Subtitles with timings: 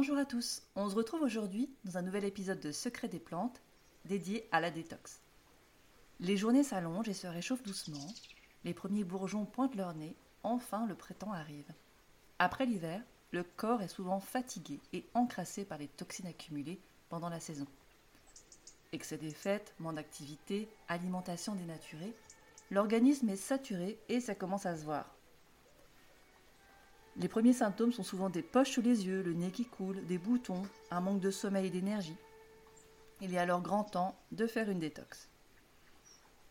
[0.00, 3.60] Bonjour à tous, on se retrouve aujourd'hui dans un nouvel épisode de Secret des plantes
[4.06, 5.20] dédié à la détox.
[6.20, 8.06] Les journées s'allongent et se réchauffent doucement,
[8.64, 11.70] les premiers bourgeons pointent leur nez, enfin le printemps arrive.
[12.38, 16.80] Après l'hiver, le corps est souvent fatigué et encrassé par les toxines accumulées
[17.10, 17.66] pendant la saison.
[18.92, 22.14] Excès des fêtes, manque d'activité, alimentation dénaturée,
[22.70, 25.14] l'organisme est saturé et ça commence à se voir.
[27.20, 30.16] Les premiers symptômes sont souvent des poches sous les yeux, le nez qui coule, des
[30.16, 32.16] boutons, un manque de sommeil et d'énergie.
[33.20, 35.28] Il est alors grand temps de faire une détox.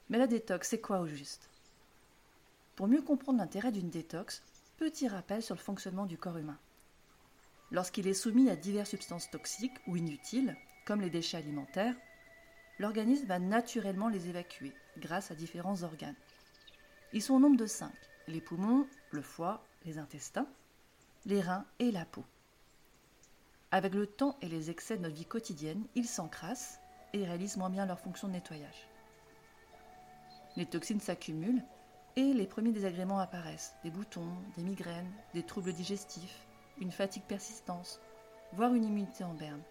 [0.09, 1.49] Mais la détox, c'est quoi au juste?
[2.75, 4.43] Pour mieux comprendre l'intérêt d'une détox,
[4.77, 6.59] petit rappel sur le fonctionnement du corps humain.
[7.71, 10.55] Lorsqu'il est soumis à diverses substances toxiques ou inutiles,
[10.85, 11.95] comme les déchets alimentaires,
[12.77, 16.15] l'organisme va naturellement les évacuer grâce à différents organes.
[17.11, 17.93] Ils sont au nombre de cinq
[18.29, 20.47] les poumons, le foie, les intestins,
[21.25, 22.23] les reins et la peau.
[23.71, 26.79] Avec le temps et les excès de notre vie quotidienne, ils s'encrassent
[27.13, 28.87] et réalisent moins bien leur fonction de nettoyage.
[30.55, 31.63] Les toxines s'accumulent
[32.15, 36.47] et les premiers désagréments apparaissent des boutons, des migraines, des troubles digestifs,
[36.79, 37.99] une fatigue persistante,
[38.53, 39.61] voire une immunité en berne.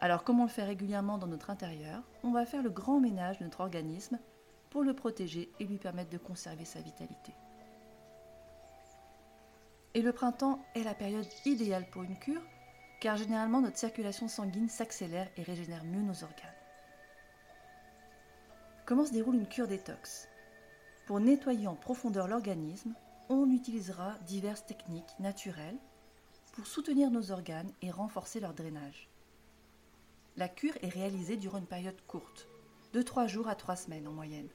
[0.00, 3.38] Alors, comme on le fait régulièrement dans notre intérieur, on va faire le grand ménage
[3.38, 4.18] de notre organisme
[4.70, 7.32] pour le protéger et lui permettre de conserver sa vitalité.
[9.94, 12.42] Et le printemps est la période idéale pour une cure,
[13.00, 16.54] car généralement notre circulation sanguine s'accélère et régénère mieux nos organes.
[18.86, 20.28] Comment se déroule une cure détox?
[21.06, 22.94] Pour nettoyer en profondeur l'organisme,
[23.28, 25.78] on utilisera diverses techniques naturelles
[26.52, 29.08] pour soutenir nos organes et renforcer leur drainage.
[30.36, 32.46] La cure est réalisée durant une période courte,
[32.92, 34.48] de 3 jours à 3 semaines en moyenne,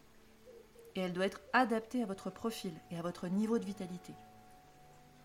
[0.96, 4.14] et elle doit être adaptée à votre profil et à votre niveau de vitalité.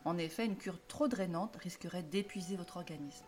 [0.09, 3.27] En effet, une cure trop drainante risquerait d'épuiser votre organisme.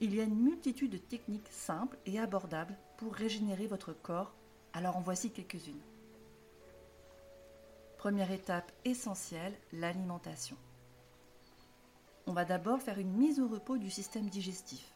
[0.00, 4.34] Il y a une multitude de techniques simples et abordables pour régénérer votre corps,
[4.72, 5.82] alors en voici quelques-unes.
[7.98, 10.56] Première étape essentielle, l'alimentation.
[12.26, 14.90] On va d'abord faire une mise au repos du système digestif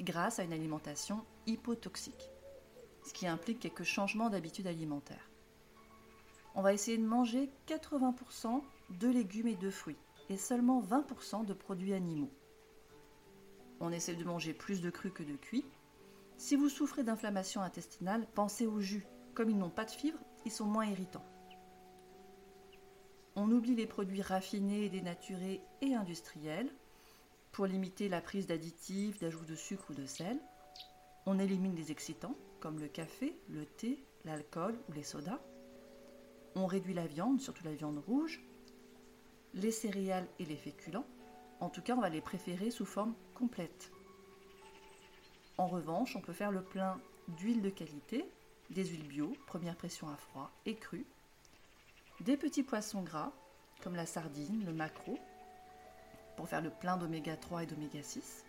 [0.00, 2.30] grâce à une alimentation hypotoxique,
[3.06, 5.28] ce qui implique quelques changements d'habitude alimentaire.
[6.54, 11.52] On va essayer de manger 80% de légumes et de fruits et seulement 20% de
[11.52, 12.30] produits animaux.
[13.80, 15.64] On essaie de manger plus de cru que de cuit.
[16.36, 19.06] Si vous souffrez d'inflammation intestinale, pensez aux jus.
[19.34, 21.24] Comme ils n'ont pas de fibres, ils sont moins irritants.
[23.36, 26.70] On oublie les produits raffinés, dénaturés et industriels
[27.50, 30.38] pour limiter la prise d'additifs, d'ajouts de sucre ou de sel.
[31.26, 35.40] On élimine les excitants comme le café, le thé, l'alcool ou les sodas.
[36.54, 38.40] On réduit la viande, surtout la viande rouge,
[39.54, 41.06] les céréales et les féculents.
[41.60, 43.90] En tout cas, on va les préférer sous forme complète.
[45.56, 48.24] En revanche, on peut faire le plein d'huile de qualité,
[48.70, 51.06] des huiles bio, première pression à froid et crue,
[52.20, 53.32] des petits poissons gras
[53.82, 55.18] comme la sardine, le maquereau,
[56.36, 58.44] pour faire le plein d'oméga 3 et d'oméga 6.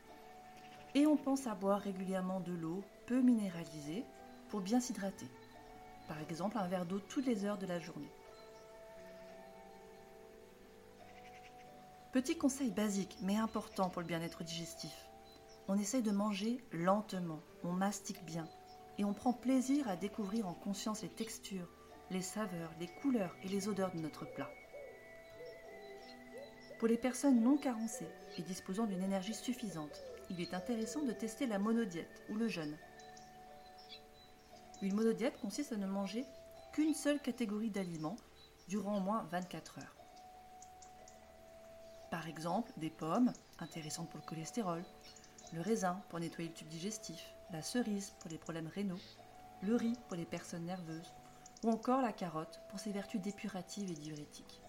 [0.96, 4.04] Et on pense à boire régulièrement de l'eau peu minéralisée
[4.50, 5.28] pour bien s'hydrater.
[6.08, 8.12] Par exemple, un verre d'eau toutes les heures de la journée.
[12.16, 15.10] Petit conseil basique mais important pour le bien-être digestif.
[15.68, 18.48] On essaye de manger lentement, on mastique bien
[18.98, 21.70] et on prend plaisir à découvrir en conscience les textures,
[22.12, 24.50] les saveurs, les couleurs et les odeurs de notre plat.
[26.80, 31.48] Pour les personnes non carencées et disposant d'une énergie suffisante, il est intéressant de tester
[31.48, 32.78] la monodiète ou le jeûne.
[34.82, 36.24] Une monodiète consiste à ne manger
[36.72, 38.16] qu'une seule catégorie d'aliments
[38.70, 39.95] durant au moins 24 heures.
[42.16, 44.86] Par exemple, des pommes, intéressantes pour le cholestérol,
[45.52, 49.02] le raisin pour nettoyer le tube digestif, la cerise pour les problèmes rénaux,
[49.62, 51.12] le riz pour les personnes nerveuses,
[51.66, 54.62] ou encore la carotte pour ses vertus dépuratives et diurétiques.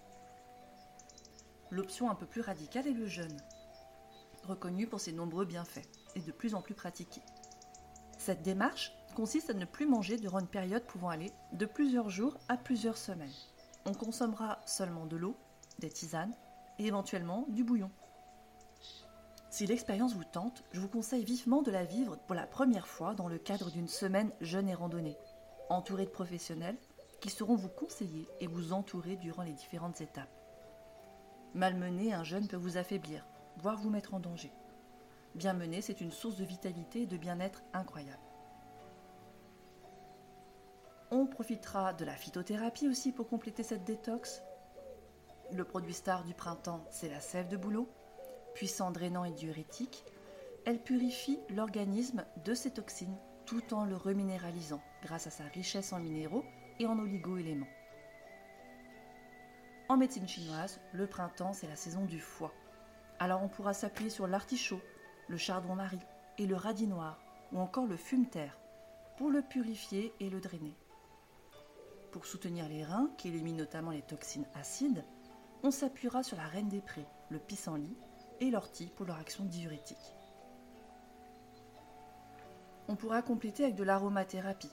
[1.70, 3.40] L'option un peu plus radicale est le jeûne,
[4.42, 7.22] reconnu pour ses nombreux bienfaits et de plus en plus pratiqué.
[8.18, 12.36] Cette démarche consiste à ne plus manger durant une période pouvant aller de plusieurs jours
[12.48, 13.30] à plusieurs semaines.
[13.84, 15.36] On consommera seulement de l'eau,
[15.78, 16.34] des tisanes
[16.78, 17.90] et éventuellement du bouillon.
[19.50, 23.14] Si l'expérience vous tente, je vous conseille vivement de la vivre pour la première fois
[23.14, 25.16] dans le cadre d'une semaine jeûne et randonnée,
[25.70, 26.76] entourée de professionnels
[27.20, 30.28] qui sauront vous conseiller et vous entourer durant les différentes étapes.
[31.54, 33.26] Malmené, un jeûne peut vous affaiblir,
[33.56, 34.52] voire vous mettre en danger.
[35.34, 38.20] Bien mené, c'est une source de vitalité et de bien-être incroyable.
[41.10, 44.42] On profitera de la phytothérapie aussi pour compléter cette détox,
[45.52, 47.88] le produit star du printemps, c'est la sève de bouleau,
[48.56, 50.02] Puissant drainant et diurétique,
[50.64, 56.00] elle purifie l'organisme de ses toxines tout en le reminéralisant grâce à sa richesse en
[56.00, 56.42] minéraux
[56.78, 57.68] et en oligo-éléments.
[59.90, 62.54] En médecine chinoise, le printemps, c'est la saison du foie.
[63.18, 64.80] Alors on pourra s'appuyer sur l'artichaut,
[65.28, 66.00] le chardon-marie
[66.38, 67.20] et le radis noir,
[67.52, 68.58] ou encore le fume-terre,
[69.18, 70.74] pour le purifier et le drainer.
[72.10, 75.04] Pour soutenir les reins, qui éliminent notamment les toxines acides,
[75.62, 77.96] on s'appuiera sur la reine des prés, le pissenlit,
[78.40, 80.14] et l'ortie pour leur action diurétique.
[82.88, 84.70] On pourra compléter avec de l'aromathérapie.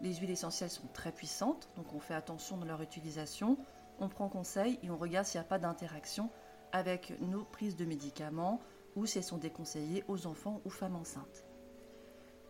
[0.00, 3.58] Les huiles essentielles sont très puissantes, donc on fait attention dans leur utilisation
[4.02, 6.30] on prend conseil et on regarde s'il n'y a pas d'interaction
[6.72, 8.60] avec nos prises de médicaments
[8.96, 11.44] ou si elles sont déconseillées aux enfants ou femmes enceintes.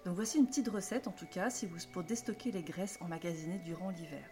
[0.04, 3.58] Donc voici une petite recette en tout cas si vous, pour déstocker les graisses emmagasinées
[3.58, 4.24] durant l'hiver.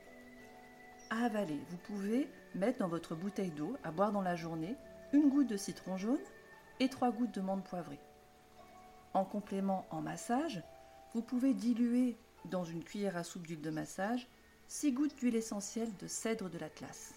[1.11, 4.77] Avaler, vous pouvez mettre dans votre bouteille d'eau à boire dans la journée
[5.13, 6.21] une goutte de citron jaune
[6.79, 7.99] et trois gouttes de menthe poivrée.
[9.13, 10.63] En complément en massage,
[11.13, 14.29] vous pouvez diluer dans une cuillère à soupe d'huile de massage
[14.69, 17.13] 6 gouttes d'huile essentielle de cèdre de l'Atlas.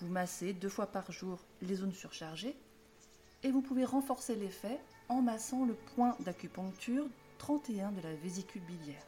[0.00, 2.54] Vous massez deux fois par jour les zones surchargées
[3.42, 4.78] et vous pouvez renforcer l'effet
[5.08, 7.06] en massant le point d'acupuncture
[7.38, 9.06] 31 de la vésicule biliaire.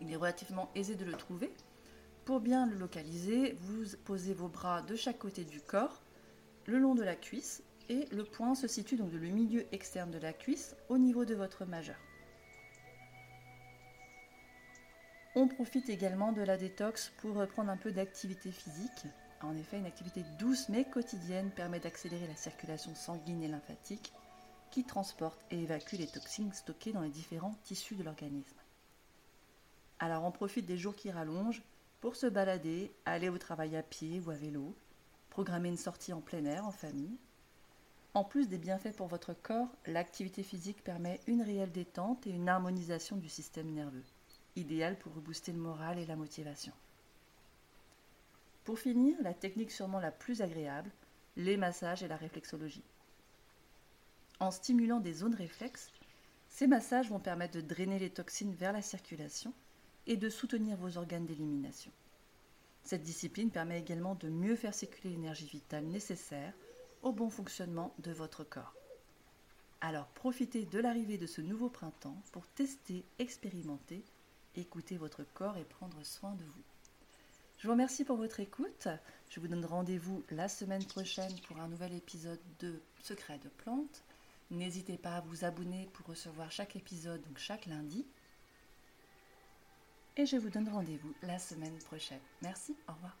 [0.00, 1.52] Il est relativement aisé de le trouver.
[2.24, 6.02] Pour bien le localiser, vous posez vos bras de chaque côté du corps,
[6.66, 10.12] le long de la cuisse, et le point se situe donc dans le milieu externe
[10.12, 11.98] de la cuisse au niveau de votre majeur.
[15.34, 19.06] On profite également de la détox pour reprendre un peu d'activité physique.
[19.40, 24.12] En effet, une activité douce mais quotidienne permet d'accélérer la circulation sanguine et lymphatique
[24.70, 28.56] qui transporte et évacue les toxines stockées dans les différents tissus de l'organisme.
[29.98, 31.62] Alors on profite des jours qui rallongent
[32.02, 34.74] pour se balader, aller au travail à pied ou à vélo,
[35.30, 37.16] programmer une sortie en plein air en famille.
[38.12, 42.48] En plus des bienfaits pour votre corps, l'activité physique permet une réelle détente et une
[42.48, 44.04] harmonisation du système nerveux
[44.56, 46.72] idéal pour rebooster le moral et la motivation.
[48.64, 50.90] Pour finir, la technique sûrement la plus agréable,
[51.36, 52.84] les massages et la réflexologie.
[54.40, 55.90] En stimulant des zones réflexes,
[56.48, 59.54] ces massages vont permettre de drainer les toxines vers la circulation
[60.06, 61.92] et de soutenir vos organes d'élimination.
[62.84, 66.52] Cette discipline permet également de mieux faire circuler l'énergie vitale nécessaire
[67.02, 68.74] au bon fonctionnement de votre corps.
[69.80, 74.04] Alors profitez de l'arrivée de ce nouveau printemps pour tester, expérimenter
[74.56, 76.62] écouter votre corps et prendre soin de vous.
[77.58, 78.88] Je vous remercie pour votre écoute.
[79.30, 84.02] Je vous donne rendez-vous la semaine prochaine pour un nouvel épisode de Secrets de plantes.
[84.50, 88.06] N'hésitez pas à vous abonner pour recevoir chaque épisode, donc chaque lundi.
[90.16, 92.20] Et je vous donne rendez-vous la semaine prochaine.
[92.42, 93.16] Merci, au revoir.